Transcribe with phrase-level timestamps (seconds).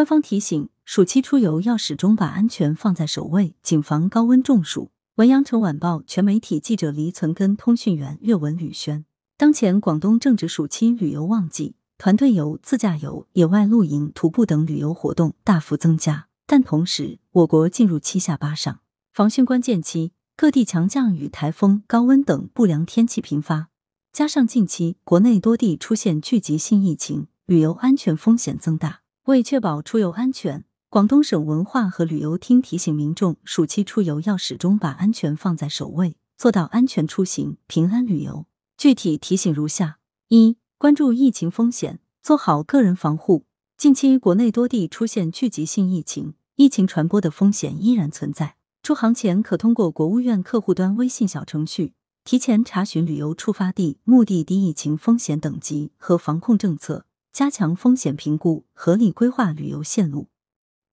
[0.00, 4.90] 官方提醒：暑期出游要始终把安全放在首位，谨防高温中暑。
[5.16, 9.04] 文阳城晚报全媒体记者黎存根，通讯员岳文吕轩。
[9.36, 16.28] 当前广东正值暑期旅游旺季，团队游、自驾游、野外露营、徒步等旅游活动大幅增加。
[16.46, 18.80] 但同时，我国进入七下八上
[19.12, 23.68] 防汛关键期，各地强降雨、台风、高温等不良天气频发，
[24.10, 28.99] 加上近期国内多地出现聚集性疫情，旅游安全风险增大。
[29.26, 38.46] 为确保出游安全，广东省文化和旅游厅提醒民众，暑期出游要始终把安全放在首位，做到安全出行、平安旅游。
[38.78, 43.44] 具体提醒如下：一、关注疫情风险，做好个人防护。
[43.76, 48.56] 近期国内多地出现聚集性疫情，疫情传播的风险依然存在。
[48.82, 51.92] 出行前可通过国务院客户端微信小程序
[52.24, 57.04] 提前查询旅游出发地、目的地疫情风险等级和防控政策。
[57.32, 60.28] 加强风险评估，合理规划旅游线路，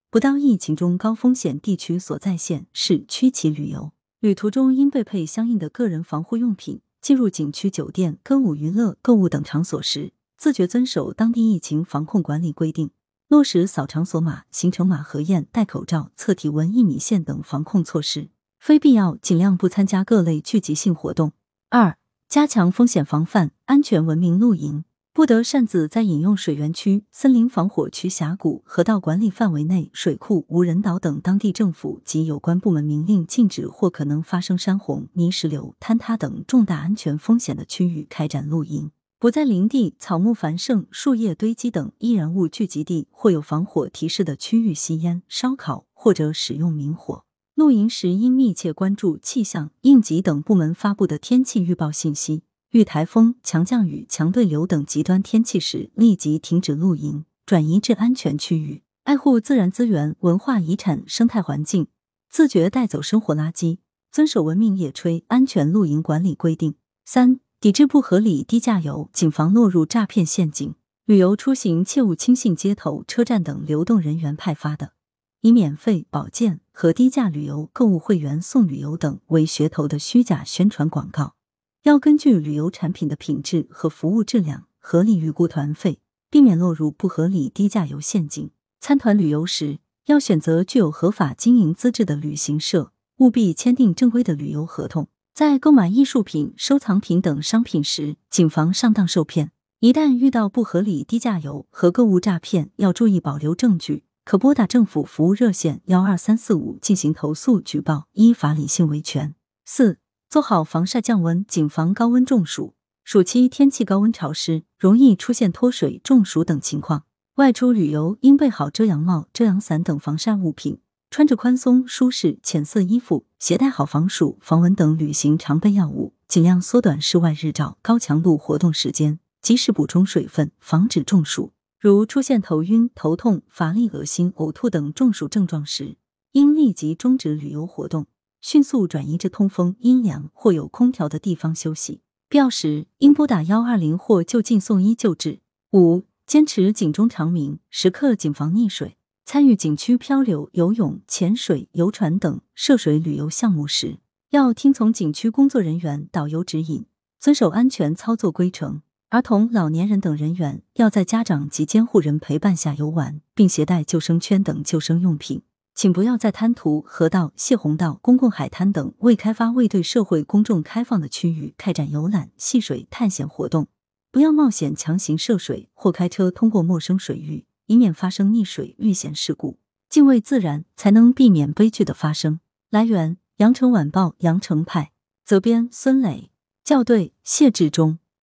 [0.09, 3.91] 不到疫情中高风险地区所在县市区级旅游。
[4.19, 6.81] 旅途中应备配相应的个人防护用品。
[6.99, 12.89] 进入景区、酒店、歌舞娱乐、购物等场所时，自觉遵守当地疫情防控管理规定，
[13.29, 18.29] 落实扫场所码、行程码核验、戴口罩、测体温、一米线等防控措施。
[18.59, 21.31] 非必要尽量不参加各类聚集性活动。
[21.69, 21.97] 二、
[22.27, 24.83] 加强风险防范，安全文明露营。
[25.17, 38.91] 不得擅自在饮用水源区、森林防火区、峡谷、河道管理范围内、水库、无人岛等当地政府及有关部门明令禁止或可能发生山洪、泥石流坍塌等重大安全风险的区域开展露营。
[39.17, 47.23] 不在林地、草木繁盛、树叶堆积等易燃物聚集地或有防火提示的区域吸烟、烧烤或者使用明火。
[47.55, 52.43] 露营时应密切关注气象、应急等部门发布的天气预报信息。
[52.71, 58.83] 遇台风、强降雨、强对流等极端天气时，立即停止露营，转移至安全区域。
[59.03, 61.87] 爱护自然资源、文化遗产、生态环境，
[62.29, 63.77] 自觉带走生活垃圾，
[64.11, 66.75] 遵守文明野炊、安全露营管理规定。
[67.05, 70.75] 三、抵制不合理低价游，谨防落入诈骗陷阱。
[71.05, 74.91] 旅游出行切勿轻信街头、车站等流动人员派发的
[75.39, 81.36] 以免费、保健和低价旅游、购物会员送旅游等为噱头的虚假宣传广告。
[81.83, 85.99] 要根据旅游产品的品质和服务质量合理预估团费，
[86.29, 88.51] 避免落入不合理低价游陷阱。
[88.79, 95.07] 参团旅游时，要选择具有合法经营资质的旅行社，务必签订正规的旅游合同。
[95.33, 99.51] 在购买艺术品、收藏品等商品时，谨防上当受骗。
[99.79, 109.35] 一旦遇到不合理低价游和购物诈骗，要注意保留证据，可拨打政府服务热线幺二三四五进行投诉举报，依法理性维权。
[109.63, 109.99] 四。
[110.29, 112.73] 做好防晒降温，谨防高温中暑。
[113.05, 117.05] 暑期天气高温潮湿，容易出现脱水、中暑等情况。
[117.35, 131.53] 外出旅游应备好遮阳帽、遮阳伞等防晒物品，穿着宽松舒适浅色衣服，携带好防暑、防蚊等旅行常备药物，尽量缩短室外日照、高强度活动时间，及时补充水分，防止中暑。
[131.79, 135.95] 如出现头晕、头痛、乏力、恶心、呕吐等中暑症状时，
[136.33, 138.07] 应立即终止旅游活动。
[138.49, 141.99] 迅速转移至通风、阴凉或有空调的地方休息。
[142.29, 145.41] 必要时应拨打幺二零或就近送医救治。
[145.73, 148.95] 五、坚持警钟长鸣，时刻谨防溺水。
[149.25, 153.99] 参与景区漂流、游泳、潜水、游船等涉水旅游项目时，
[154.29, 156.85] 要听从景区工作人员、导游指引，
[157.19, 158.81] 遵守安全操作规程。
[159.09, 165.41] 儿童、老年人等人员要在家长及监护人陪伴下游玩，并携带救生圈等救生用品。
[165.77, 173.67] 请不要在滩涂、河道、泄洪道、公共海滩等未开发、未对社会公众开放的区域开展游览、戏水、探险活动。
[174.11, 179.59] 不要冒险强行涉水或开车通过陌生水域，以免发生溺水遇险事故。
[179.87, 182.39] 敬畏自然，才能避免悲剧的发生。
[182.71, 184.91] 来源：羊城晚报·羊城派，
[185.23, 186.31] 责编：孙磊，
[186.63, 187.99] 校对：谢志忠。